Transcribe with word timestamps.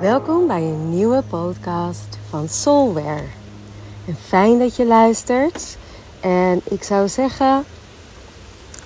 Welkom 0.00 0.46
bij 0.46 0.62
een 0.62 0.90
nieuwe 0.90 1.22
podcast 1.28 2.18
van 2.28 2.48
Soulware. 2.48 3.24
En 4.06 4.16
fijn 4.16 4.58
dat 4.58 4.76
je 4.76 4.86
luistert. 4.86 5.76
En 6.20 6.60
ik 6.64 6.82
zou 6.82 7.08
zeggen, 7.08 7.64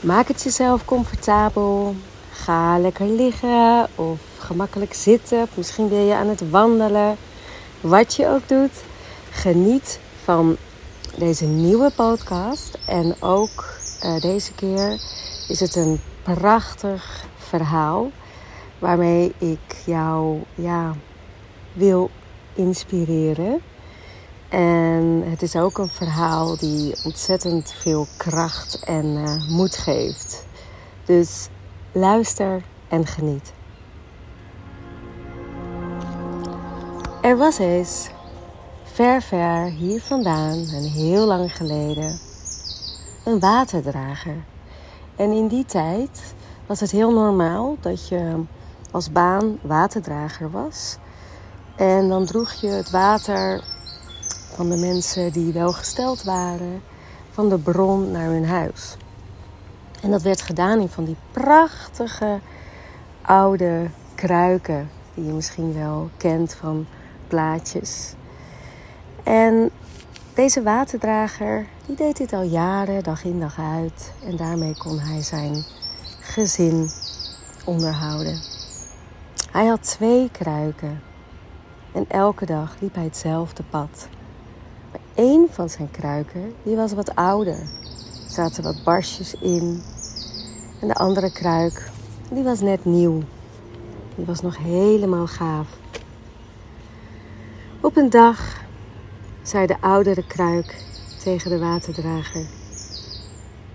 maak 0.01 0.29
het 0.29 0.43
jezelf 0.43 0.85
comfortabel. 0.85 1.95
Ga 2.33 2.79
lekker 2.79 3.07
liggen 3.07 3.89
of 3.95 4.21
gemakkelijk 4.39 4.95
zitten. 4.95 5.43
Of 5.43 5.57
misschien 5.57 5.89
ben 5.89 6.05
je 6.05 6.15
aan 6.15 6.29
het 6.29 6.51
wandelen. 6.51 7.17
Wat 7.81 8.15
je 8.15 8.29
ook 8.29 8.49
doet, 8.49 8.83
geniet 9.31 10.01
van 10.25 10.57
deze 11.17 11.45
nieuwe 11.45 11.91
podcast. 11.97 12.79
En 12.87 13.17
ook 13.21 13.79
uh, 14.05 14.21
deze 14.21 14.53
keer 14.53 15.01
is 15.49 15.61
het 15.61 15.77
een 15.77 16.01
prachtig 16.23 17.25
verhaal 17.37 18.11
waarmee 18.79 19.35
ik 19.39 19.77
jou 19.87 20.43
ja, 20.55 20.95
wil 21.73 22.11
inspireren. 22.55 23.61
En 24.49 25.23
het 25.27 25.43
is 25.43 25.57
ook 25.57 25.79
een 25.79 25.89
verhaal 25.89 26.57
die 26.57 26.95
ontzettend 27.05 27.75
veel 27.79 28.07
kracht 28.17 28.85
en 28.85 29.05
uh, 29.07 29.49
moed 29.49 29.77
geeft. 29.77 30.47
Dus 31.05 31.49
luister 31.93 32.63
en 32.89 33.07
geniet. 33.07 33.53
Er 37.23 37.37
was 37.37 37.59
eens, 37.59 38.09
ver 38.83 39.23
ver 39.23 39.65
hier 39.65 40.01
vandaan 40.01 40.67
en 40.75 40.83
heel 40.83 41.27
lang 41.27 41.57
geleden, 41.57 42.19
een 43.25 43.41
waterdrager. 43.41 44.45
En 45.17 45.33
in 45.33 45.49
die 45.49 45.65
tijd 45.65 46.35
was 46.67 46.81
het 46.81 46.91
heel 46.91 47.13
normaal 47.13 47.77
dat 47.81 48.09
je 48.09 48.45
als 48.91 49.13
baan 49.13 49.59
waterdrager 49.63 50.51
was. 50.51 50.97
En 51.77 52.09
dan 52.09 52.25
droeg 52.25 52.53
je 52.53 52.69
het 52.69 52.91
water 52.91 53.65
van 54.55 54.69
de 54.69 54.77
mensen 54.77 55.33
die 55.33 55.53
welgesteld 55.53 56.23
waren, 56.23 56.83
van 57.31 57.49
de 57.49 57.59
bron 57.59 58.11
naar 58.11 58.27
hun 58.27 58.47
huis. 58.47 58.97
En 60.03 60.11
dat 60.11 60.23
werd 60.23 60.43
gedaan 60.43 60.81
in 60.81 60.89
van 60.89 61.05
die 61.05 61.17
prachtige 61.31 62.41
oude 63.23 63.91
kruiken, 64.15 64.91
die 65.15 65.25
je 65.25 65.33
misschien 65.33 65.75
wel 65.75 66.11
kent 66.17 66.55
van 66.55 66.87
plaatjes. 67.29 68.15
En 69.23 69.71
deze 70.35 70.63
waterdrager, 70.63 71.67
die 71.87 71.97
deed 71.97 72.17
dit 72.17 72.33
al 72.33 72.43
jaren, 72.43 73.03
dag 73.03 73.25
in 73.25 73.41
dag 73.41 73.59
uit. 73.59 74.13
En 74.25 74.37
daarmee 74.37 74.77
kon 74.77 74.99
hij 74.99 75.23
zijn 75.23 75.65
gezin 76.21 76.91
onderhouden. 77.65 78.58
Hij 79.51 79.67
had 79.67 79.83
twee 79.83 80.31
kruiken 80.31 81.03
en 81.93 82.05
elke 82.09 82.47
dag 82.47 82.77
liep 82.81 82.95
hij 82.95 83.05
hetzelfde 83.05 83.63
pad. 83.71 84.09
Maar 84.91 85.01
één 85.15 85.47
van 85.51 85.69
zijn 85.69 85.91
kruiken 85.91 86.55
die 86.63 86.77
was 86.77 86.93
wat 86.93 87.15
ouder. 87.15 87.55
Er 87.55 88.35
zaten 88.35 88.63
wat 88.63 88.85
barstjes 88.85 89.35
in. 89.35 89.83
En 90.81 90.89
de 90.89 90.95
andere 90.95 91.33
kruik 91.33 91.91
die 92.31 92.43
was 92.43 92.61
net 92.61 92.85
nieuw. 92.85 93.23
Die 94.15 94.25
was 94.25 94.41
nog 94.41 94.57
helemaal 94.59 95.27
gaaf. 95.27 95.69
Op 97.81 97.97
een 97.97 98.11
dag 98.11 98.61
zei 99.43 99.67
de 99.67 99.81
oudere 99.81 100.27
kruik 100.27 100.85
tegen 101.23 101.51
de 101.51 101.59
waterdrager: 101.59 102.47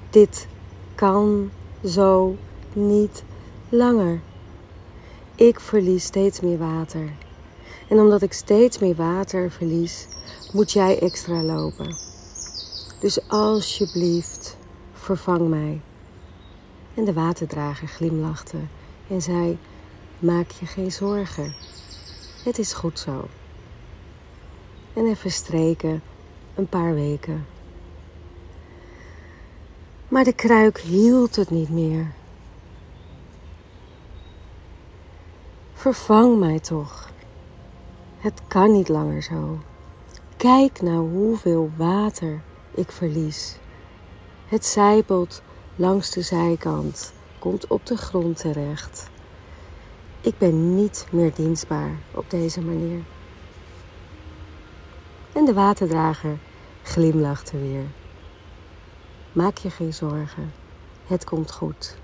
Dit 0.10 0.48
kan 0.96 1.50
zo 1.84 2.36
niet 2.74 3.24
langer. 3.70 4.20
Ik 5.36 5.60
verlies 5.60 6.04
steeds 6.04 6.40
meer 6.40 6.58
water. 6.58 7.12
En 7.90 8.00
omdat 8.00 8.22
ik 8.22 8.34
steeds 8.34 8.80
meer 8.80 8.96
water 8.96 9.52
verlies, 9.52 10.08
moet 10.52 10.72
jij 10.72 11.00
extra 11.00 11.44
lopen. 11.44 11.96
Dus 13.00 13.30
alsjeblieft, 13.30 14.58
vervang 14.94 15.48
mij. 15.50 15.82
En 16.94 17.06
de 17.06 17.14
waterdrager 17.14 17.88
glimlachte 17.88 18.58
en 19.08 19.22
zei: 19.22 19.58
Maak 20.20 20.52
je 20.52 20.66
geen 20.66 20.92
zorgen. 20.92 21.56
Het 22.44 22.58
is 22.60 22.74
goed 22.74 23.00
zo. 23.00 23.28
En 24.94 25.06
er 25.06 25.16
verstreken 25.16 26.02
een 26.56 26.68
paar 26.68 26.94
weken. 26.94 27.46
Maar 30.08 30.24
de 30.24 30.34
kruik 30.34 30.80
hield 30.80 31.36
het 31.36 31.50
niet 31.50 31.70
meer. 31.70 32.12
Vervang 35.84 36.40
mij 36.40 36.60
toch. 36.60 37.10
Het 38.18 38.42
kan 38.48 38.72
niet 38.72 38.90
langer 38.90 39.24
zo. 39.24 39.60
Kijk 40.38 40.82
nou 40.82 41.10
hoeveel 41.12 41.72
water 41.78 42.42
ik 42.72 42.92
verlies. 42.92 43.58
Het 44.46 44.66
zijpelt 44.66 45.42
langs 45.76 46.12
de 46.12 46.22
zijkant, 46.22 47.14
komt 47.40 47.68
op 47.68 47.86
de 47.86 47.98
grond 47.98 48.38
terecht. 48.38 49.10
Ik 50.22 50.38
ben 50.38 50.76
niet 50.76 51.08
meer 51.12 51.34
dienstbaar 51.34 51.92
op 52.12 52.30
deze 52.30 52.62
manier. 52.62 53.04
En 55.32 55.46
de 55.46 55.54
waterdrager 55.54 56.38
glimlachte 56.84 57.58
weer. 57.58 57.86
Maak 59.32 59.58
je 59.58 59.70
geen 59.70 59.94
zorgen, 59.94 60.54
het 61.08 61.24
komt 61.24 61.52
goed. 61.52 62.02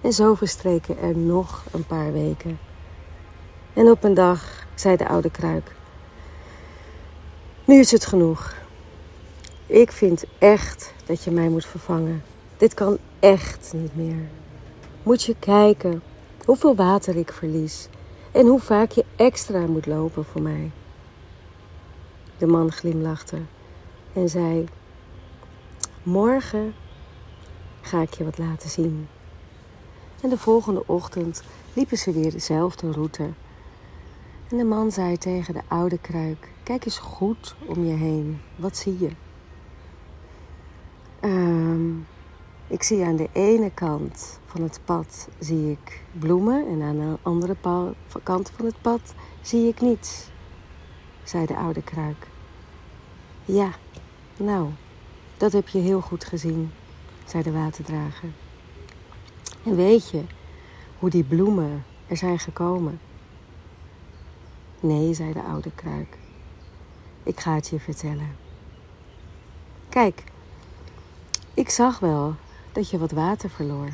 En 0.00 0.12
zo 0.12 0.34
verstreken 0.34 0.98
er 0.98 1.16
nog 1.16 1.64
een 1.72 1.86
paar 1.86 2.12
weken. 2.12 2.58
En 3.72 3.90
op 3.90 4.04
een 4.04 4.14
dag 4.14 4.66
zei 4.74 4.96
de 4.96 5.08
oude 5.08 5.30
kruik: 5.30 5.74
Nu 7.64 7.78
is 7.78 7.90
het 7.90 8.06
genoeg. 8.06 8.54
Ik 9.66 9.92
vind 9.92 10.24
echt 10.38 10.92
dat 11.06 11.24
je 11.24 11.30
mij 11.30 11.48
moet 11.48 11.66
vervangen. 11.66 12.22
Dit 12.56 12.74
kan 12.74 12.98
echt 13.20 13.72
niet 13.74 13.96
meer. 13.96 14.28
Moet 15.02 15.22
je 15.22 15.36
kijken 15.38 16.02
hoeveel 16.44 16.74
water 16.74 17.16
ik 17.16 17.32
verlies 17.32 17.88
en 18.32 18.46
hoe 18.46 18.60
vaak 18.60 18.90
je 18.90 19.04
extra 19.16 19.66
moet 19.66 19.86
lopen 19.86 20.24
voor 20.24 20.42
mij. 20.42 20.70
De 22.38 22.46
man 22.46 22.72
glimlachte 22.72 23.36
en 24.12 24.28
zei: 24.28 24.66
Morgen 26.02 26.74
ga 27.80 28.02
ik 28.02 28.14
je 28.14 28.24
wat 28.24 28.38
laten 28.38 28.70
zien. 28.70 29.08
En 30.20 30.28
de 30.28 30.38
volgende 30.38 30.82
ochtend 30.86 31.42
liepen 31.72 31.98
ze 31.98 32.12
weer 32.12 32.30
dezelfde 32.30 32.92
route. 32.92 33.30
En 34.48 34.56
de 34.56 34.64
man 34.64 34.92
zei 34.92 35.18
tegen 35.18 35.54
de 35.54 35.62
oude 35.68 35.98
kruik: 35.98 36.48
Kijk 36.62 36.84
eens 36.84 36.98
goed 36.98 37.56
om 37.66 37.84
je 37.84 37.94
heen. 37.94 38.40
Wat 38.56 38.76
zie 38.76 38.98
je? 38.98 39.10
Um, 41.20 42.06
ik 42.66 42.82
zie 42.82 43.04
aan 43.04 43.16
de 43.16 43.28
ene 43.32 43.70
kant 43.74 44.38
van 44.46 44.62
het 44.62 44.80
pad 44.84 45.28
zie 45.38 45.70
ik 45.70 46.02
bloemen 46.12 46.66
en 46.68 46.82
aan 46.82 46.98
de 46.98 47.16
andere 47.22 47.56
kant 48.22 48.50
van 48.56 48.64
het 48.64 48.80
pad 48.80 49.14
zie 49.42 49.68
ik 49.68 49.80
niets, 49.80 50.26
zei 51.22 51.46
de 51.46 51.56
oude 51.56 51.82
kruik. 51.82 52.26
Ja, 53.44 53.70
nou, 54.36 54.68
dat 55.36 55.52
heb 55.52 55.68
je 55.68 55.78
heel 55.78 56.00
goed 56.00 56.24
gezien, 56.24 56.70
zei 57.24 57.42
de 57.42 57.52
waterdrager. 57.52 58.28
En 59.64 59.76
weet 59.76 60.10
je 60.10 60.22
hoe 60.98 61.10
die 61.10 61.24
bloemen 61.24 61.84
er 62.06 62.16
zijn 62.16 62.38
gekomen? 62.38 63.00
Nee, 64.80 65.14
zei 65.14 65.32
de 65.32 65.42
oude 65.42 65.70
kruik. 65.74 66.18
Ik 67.22 67.40
ga 67.40 67.54
het 67.54 67.68
je 67.68 67.80
vertellen. 67.80 68.36
Kijk, 69.88 70.24
ik 71.54 71.68
zag 71.68 71.98
wel 71.98 72.34
dat 72.72 72.90
je 72.90 72.98
wat 72.98 73.10
water 73.10 73.50
verloor. 73.50 73.92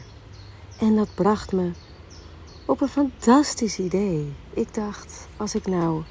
En 0.79 0.97
dat 0.97 1.15
bracht 1.15 1.53
me 1.53 1.71
op 2.67 2.81
een 2.81 2.89
fantastisch 2.89 3.79
idee. 3.79 4.33
Ik 4.53 4.75
dacht, 4.75 5.29
als 5.37 5.55
ik 5.55 5.67
nou 5.67 6.03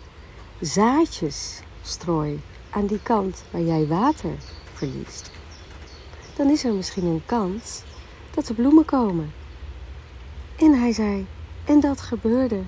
zaadjes 0.59 1.61
strooi 1.81 2.41
aan 2.69 2.85
die 2.85 3.01
kant 3.03 3.43
waar 3.51 3.61
jij 3.61 3.87
water 3.87 4.35
verliest, 4.73 5.31
dan 6.35 6.49
is 6.49 6.63
er 6.63 6.73
misschien 6.73 7.05
een 7.05 7.25
kans 7.25 7.83
dat 8.31 8.47
er 8.47 8.55
bloemen 8.55 8.85
komen. 8.85 9.31
En 10.63 10.79
hij 10.79 10.93
zei, 10.93 11.27
en 11.65 11.79
dat 11.79 12.01
gebeurde. 12.01 12.61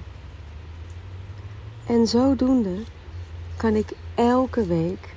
En 1.86 2.07
zodoende 2.07 2.83
kan 3.57 3.75
ik 3.75 3.92
elke 4.15 4.65
week 4.65 5.13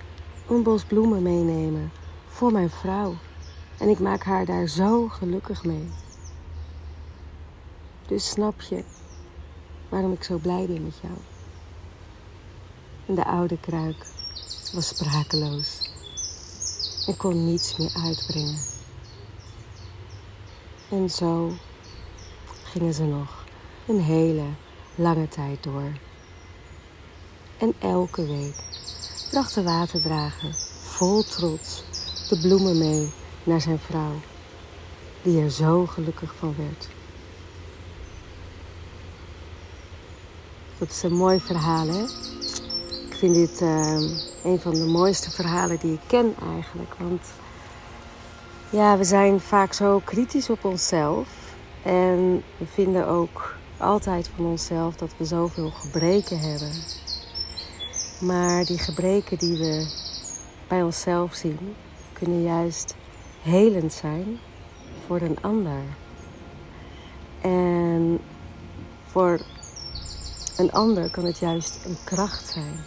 een 0.49 0.63
bos 0.63 0.85
bloemen 0.85 1.23
meenemen 1.23 1.93
voor 2.27 2.53
mijn 2.53 2.71
vrouw. 2.71 3.15
En 3.79 3.89
ik 3.89 3.99
maak 3.99 4.23
haar 4.23 4.45
daar 4.45 4.67
zo 4.67 5.09
gelukkig 5.09 5.65
mee. 5.65 5.89
Dus 8.07 8.29
snap 8.29 8.61
je 8.61 8.85
waarom 9.89 10.13
ik 10.13 10.23
zo 10.23 10.37
blij 10.37 10.67
ben 10.67 10.83
met 10.83 10.99
jou? 11.03 11.15
En 13.07 13.15
de 13.15 13.25
oude 13.25 13.61
kruik 13.61 14.07
was 14.73 14.89
sprakeloos 14.89 15.91
en 17.07 17.17
kon 17.17 17.45
niets 17.45 17.77
meer 17.77 17.95
uitbrengen. 17.95 18.59
En 20.91 21.11
zo 21.11 21.53
gingen 22.71 22.95
ze 22.95 23.05
nog 23.05 23.45
een 23.87 24.01
hele 24.01 24.45
lange 24.95 25.29
tijd 25.29 25.63
door. 25.63 25.93
En 27.59 27.75
elke 27.79 28.27
week 28.27 28.55
bracht 29.31 29.55
de 29.55 29.63
waterdrager 29.63 30.55
vol 30.83 31.23
trots 31.23 31.83
de 32.29 32.39
bloemen 32.41 32.79
mee 32.79 33.13
naar 33.45 33.61
zijn 33.61 33.79
vrouw, 33.79 34.15
die 35.23 35.43
er 35.43 35.51
zo 35.51 35.87
gelukkig 35.87 36.35
van 36.39 36.55
werd. 36.57 36.89
Dat 40.79 40.91
is 40.91 41.03
een 41.03 41.17
mooi 41.17 41.41
verhaal, 41.41 41.87
hè? 41.87 42.03
Ik 43.09 43.15
vind 43.19 43.35
dit 43.35 43.61
uh, 43.61 44.01
een 44.45 44.61
van 44.61 44.73
de 44.73 44.85
mooiste 44.85 45.31
verhalen 45.31 45.79
die 45.79 45.93
ik 45.93 46.01
ken 46.07 46.35
eigenlijk. 46.55 46.95
Want 46.99 47.23
ja, 48.71 48.97
we 48.97 49.05
zijn 49.05 49.41
vaak 49.41 49.73
zo 49.73 50.01
kritisch 50.05 50.51
op 50.51 50.65
onszelf. 50.65 51.38
En 51.89 52.43
we 52.57 52.67
vinden 52.67 53.07
ook 53.07 53.55
altijd 53.77 54.31
van 54.37 54.45
onszelf 54.45 54.97
dat 54.97 55.15
we 55.17 55.25
zoveel 55.25 55.71
gebreken 55.71 56.41
hebben. 56.41 56.73
Maar 58.21 58.65
die 58.65 58.79
gebreken 58.79 59.39
die 59.39 59.59
we 59.59 59.87
bij 60.69 60.83
onszelf 60.83 61.35
zien, 61.35 61.75
kunnen 62.13 62.43
juist 62.43 62.95
helend 63.43 63.93
zijn 63.93 64.39
voor 65.07 65.21
een 65.21 65.37
ander. 65.41 65.83
En 67.41 68.19
voor 69.07 69.41
een 70.57 70.73
ander 70.73 71.11
kan 71.11 71.25
het 71.25 71.39
juist 71.39 71.85
een 71.85 71.97
kracht 72.05 72.47
zijn. 72.47 72.85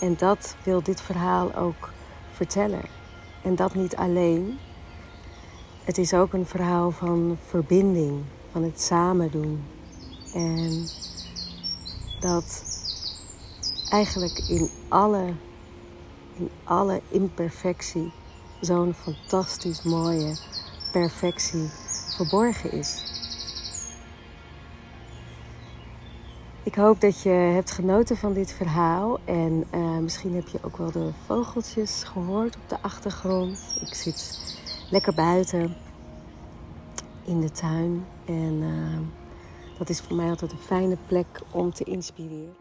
En 0.00 0.16
dat 0.18 0.56
wil 0.62 0.82
dit 0.82 1.00
verhaal 1.00 1.54
ook 1.54 1.90
vertellen. 2.32 2.84
En 3.42 3.54
dat 3.54 3.74
niet 3.74 3.96
alleen. 3.96 4.58
Het 5.90 5.98
is 5.98 6.14
ook 6.14 6.32
een 6.32 6.46
verhaal 6.46 6.90
van 6.90 7.38
verbinding, 7.46 8.22
van 8.52 8.62
het 8.62 8.80
samen 8.80 9.30
doen. 9.30 9.64
En 10.34 10.86
dat 12.20 12.64
eigenlijk 13.88 14.38
in 14.48 14.70
alle, 14.88 15.34
in 16.36 16.50
alle 16.64 17.00
imperfectie 17.08 18.12
zo'n 18.60 18.94
fantastisch 18.94 19.82
mooie 19.82 20.36
perfectie 20.92 21.70
verborgen 22.16 22.72
is. 22.72 23.04
Ik 26.62 26.74
hoop 26.74 27.00
dat 27.00 27.22
je 27.22 27.30
hebt 27.30 27.70
genoten 27.70 28.16
van 28.16 28.32
dit 28.32 28.52
verhaal 28.52 29.18
en 29.24 29.64
uh, 29.74 29.98
misschien 29.98 30.34
heb 30.34 30.48
je 30.48 30.58
ook 30.62 30.76
wel 30.76 30.90
de 30.90 31.10
vogeltjes 31.26 32.02
gehoord 32.02 32.56
op 32.56 32.68
de 32.68 32.80
achtergrond. 32.80 33.78
Ik 33.80 33.94
zit 33.94 34.38
lekker 34.90 35.14
buiten 35.14 35.74
in 37.24 37.40
de 37.40 37.50
tuin 37.50 38.04
en 38.24 38.62
uh, 38.62 38.98
dat 39.78 39.88
is 39.88 40.00
voor 40.00 40.16
mij 40.16 40.28
altijd 40.28 40.52
een 40.52 40.58
fijne 40.58 40.96
plek 41.06 41.40
om 41.50 41.72
te 41.72 41.84
inspireren. 41.84 42.54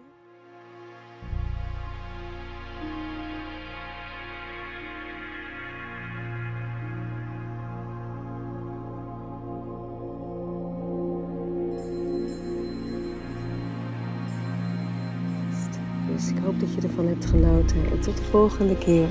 Dus 16.12 16.30
ik 16.30 16.38
hoop 16.38 16.60
dat 16.60 16.74
je 16.74 16.82
ervan 16.82 17.08
hebt 17.08 17.26
genoten. 17.26 17.92
En 17.92 18.00
tot 18.00 18.18
de 18.18 18.24
volgende 18.24 18.78
keer. 18.78 19.08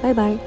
Bye 0.00 0.14
bye. 0.14 0.38